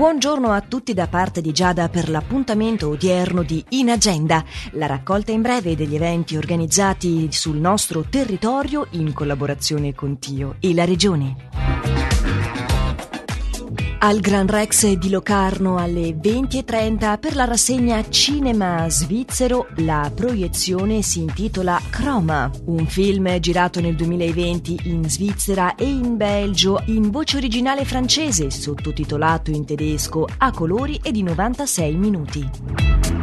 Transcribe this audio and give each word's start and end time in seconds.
Buongiorno 0.00 0.50
a 0.50 0.62
tutti 0.62 0.94
da 0.94 1.08
parte 1.08 1.42
di 1.42 1.52
Giada 1.52 1.90
per 1.90 2.08
l'appuntamento 2.08 2.88
odierno 2.88 3.42
di 3.42 3.62
In 3.68 3.90
Agenda, 3.90 4.42
la 4.72 4.86
raccolta 4.86 5.30
in 5.30 5.42
breve 5.42 5.76
degli 5.76 5.94
eventi 5.94 6.38
organizzati 6.38 7.30
sul 7.30 7.58
nostro 7.58 8.06
territorio 8.08 8.86
in 8.92 9.12
collaborazione 9.12 9.94
con 9.94 10.18
Tio 10.18 10.56
e 10.58 10.72
la 10.72 10.86
Regione. 10.86 11.59
Al 14.02 14.20
Gran 14.20 14.46
Rex 14.46 14.92
di 14.92 15.10
Locarno 15.10 15.76
alle 15.76 16.12
20.30 16.12 17.18
per 17.18 17.34
la 17.34 17.44
rassegna 17.44 18.02
Cinema 18.08 18.88
Svizzero 18.88 19.66
la 19.76 20.10
proiezione 20.14 21.02
si 21.02 21.20
intitola 21.20 21.78
Chroma, 21.90 22.50
un 22.64 22.86
film 22.86 23.38
girato 23.40 23.78
nel 23.78 23.96
2020 23.96 24.80
in 24.84 25.06
Svizzera 25.06 25.74
e 25.74 25.86
in 25.86 26.16
Belgio 26.16 26.82
in 26.86 27.10
voce 27.10 27.36
originale 27.36 27.84
francese 27.84 28.50
sottotitolato 28.50 29.50
in 29.50 29.66
tedesco 29.66 30.26
a 30.38 30.50
colori 30.50 30.98
e 31.02 31.12
di 31.12 31.22
96 31.22 31.94
minuti. 31.94 33.19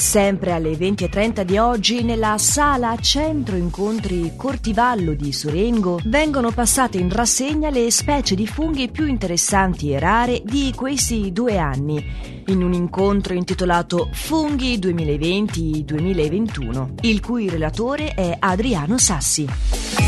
Sempre 0.00 0.52
alle 0.52 0.72
20.30 0.72 1.42
di 1.42 1.58
oggi, 1.58 2.02
nella 2.02 2.38
sala 2.38 2.96
Centro 2.96 3.56
Incontri 3.56 4.32
Cortivallo 4.34 5.12
di 5.12 5.30
Sorengo, 5.30 6.00
vengono 6.06 6.52
passate 6.52 6.96
in 6.96 7.10
rassegna 7.10 7.68
le 7.68 7.90
specie 7.90 8.34
di 8.34 8.46
funghi 8.46 8.90
più 8.90 9.06
interessanti 9.06 9.92
e 9.92 9.98
rare 9.98 10.40
di 10.42 10.72
questi 10.74 11.32
due 11.32 11.58
anni, 11.58 12.42
in 12.46 12.62
un 12.62 12.72
incontro 12.72 13.34
intitolato 13.34 14.08
Funghi 14.10 14.78
2020-2021, 14.78 16.92
il 17.02 17.20
cui 17.20 17.50
relatore 17.50 18.14
è 18.14 18.34
Adriano 18.38 18.96
Sassi. 18.96 19.99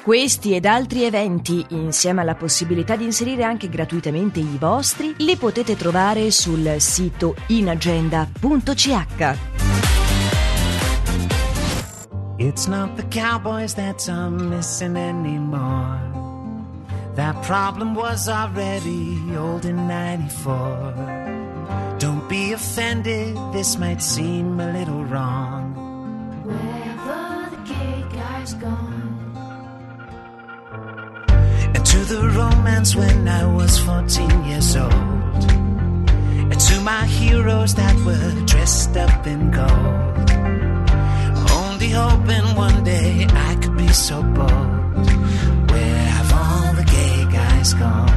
Questi 0.04 0.56
ed 0.56 0.66
altri 0.66 1.04
eventi, 1.04 1.64
insieme 1.70 2.22
alla 2.22 2.34
possibilità 2.34 2.96
di 2.96 3.04
inserire 3.04 3.44
anche 3.44 3.70
gratuitamente 3.70 4.40
i 4.40 4.58
vostri, 4.60 5.14
li 5.18 5.38
potete 5.38 5.76
trovare 5.76 6.32
sul 6.32 6.78
sito 6.80 7.36
inagenda.ch. 7.48 8.90
It's 12.38 12.66
not 12.66 12.96
the 12.96 13.06
cowboys 13.10 13.76
that 13.76 14.08
I'm 14.08 14.50
missing 14.50 14.98
anymore. 14.98 16.00
That 17.14 17.40
problem 17.44 17.94
was 17.94 18.28
already 18.28 19.20
old 19.38 19.66
in 19.66 19.86
94. 19.86 21.98
Don't 22.00 22.28
be 22.28 22.54
offended, 22.54 23.38
this 23.52 23.78
might 23.78 24.02
seem 24.02 24.60
a 24.60 24.72
little 24.72 25.06
wrong. 25.06 25.81
And 28.44 28.56
to 31.86 32.00
the 32.06 32.34
romance 32.36 32.96
when 32.96 33.28
I 33.28 33.46
was 33.46 33.78
14 33.78 34.46
years 34.46 34.76
old. 34.76 34.92
And 36.52 36.60
to 36.60 36.80
my 36.82 37.06
heroes 37.06 37.76
that 37.76 37.96
were 38.04 38.46
dressed 38.48 38.98
up 38.98 39.28
in 39.28 39.52
gold. 39.52 40.32
Only 41.52 41.90
hoping 41.90 42.56
one 42.56 42.84
day 42.84 43.28
I 43.30 43.56
could 43.62 43.78
be 43.78 43.90
so 43.90 44.24
bold. 44.24 45.08
Where 45.70 46.06
have 46.18 46.34
all 46.34 46.74
the 46.74 46.84
gay 46.84 47.26
guys 47.32 47.76
gone? 47.76 48.11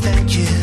Thank 0.00 0.38
you. 0.38 0.57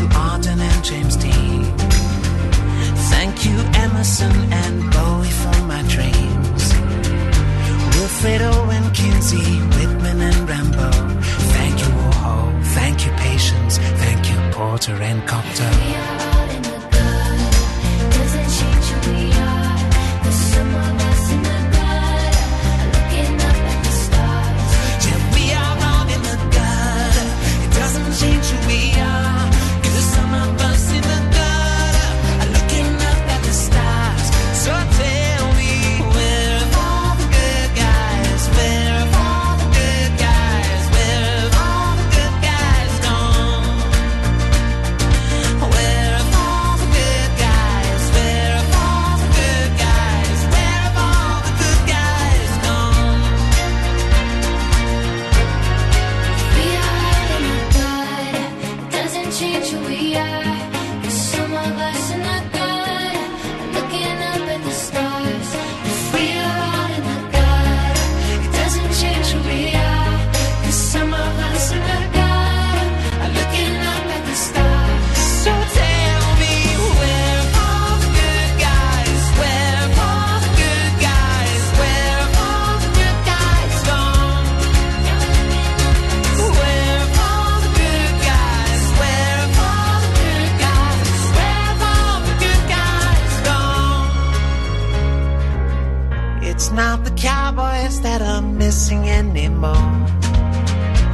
Missing 98.86 99.10
anymore. 99.10 99.74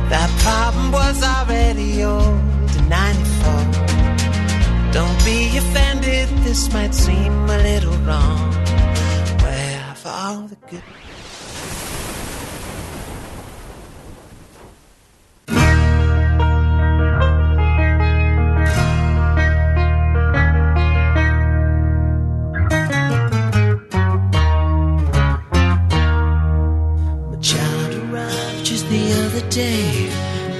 That 0.09 0.29
problem 0.39 0.91
was 0.91 1.23
already 1.23 2.03
old 2.03 2.37
in 2.75 2.89
94. 2.89 4.91
Don't 4.91 5.23
be 5.23 5.57
offended, 5.57 6.27
this 6.43 6.73
might 6.73 6.93
seem 6.93 7.31
a 7.49 7.57
little 7.57 7.95
wrong. 8.05 8.51
Where 9.41 9.79
have 9.79 10.05
all 10.05 10.47
the 10.47 10.57
good. 10.69 10.83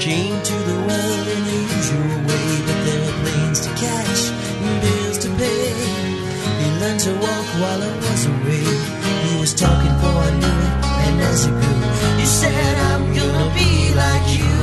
Came 0.02 0.42
to 0.42 0.54
the 0.54 0.78
world 0.88 1.28
in 1.28 1.42
the 1.46 1.60
usual 1.78 2.18
way, 2.26 2.48
but 2.66 2.78
there 2.86 3.02
were 3.06 3.18
planes 3.22 3.60
to 3.60 3.70
catch 3.76 4.22
and 4.66 4.82
bills 4.82 5.20
to 5.20 5.30
pay. 5.38 5.74
He 6.60 6.68
learned 6.82 7.00
to 7.02 7.14
walk 7.22 7.46
while 7.62 7.84
I 7.84 7.96
was 7.98 8.26
away. 8.26 8.66
He 9.30 9.40
was 9.40 9.54
talking 9.54 9.94
for 10.02 10.16
I 10.28 10.32
knew 10.42 10.58
it, 10.68 10.74
and 11.06 11.22
as 11.22 11.46
he 11.46 11.52
grew, 11.52 12.18
he 12.18 12.26
said, 12.26 12.78
I'm 12.90 13.14
gonna 13.14 13.54
be 13.54 13.94
like 13.94 14.40
you. 14.40 14.61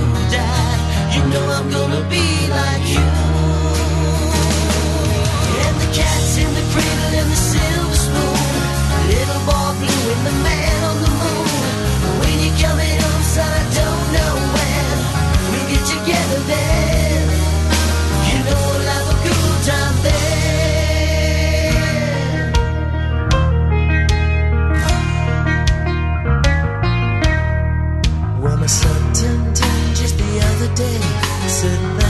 day. 30.79 31.01
Said 31.49 32.08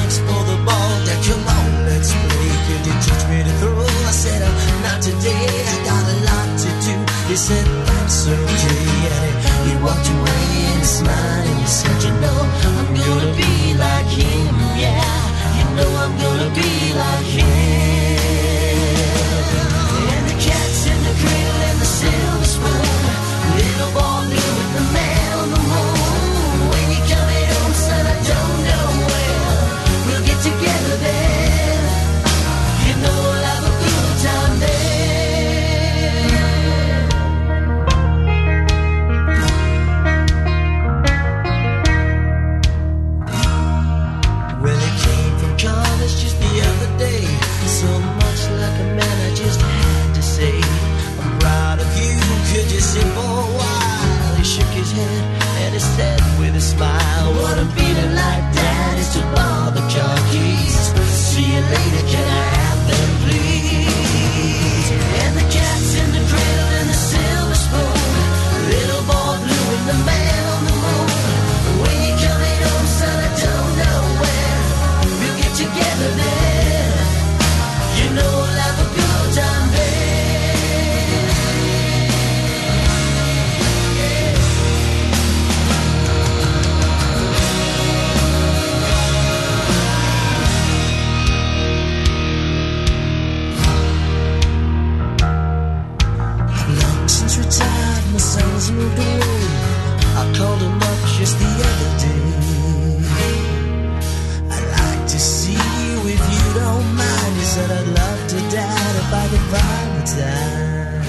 Valentine. 109.50 111.02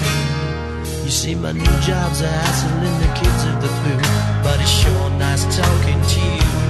You 1.03 1.11
see, 1.11 1.35
my 1.35 1.51
new 1.51 1.75
job's 1.81 2.21
a 2.21 2.27
hassle 2.27 2.69
and 2.87 3.03
the 3.03 3.11
kids 3.19 3.43
of 3.51 3.61
the 3.61 3.67
flu, 3.67 3.95
but 4.43 4.61
it's 4.61 4.69
sure 4.69 5.09
nice 5.11 5.43
talking 5.57 6.01
to 6.01 6.19
you. 6.35 6.38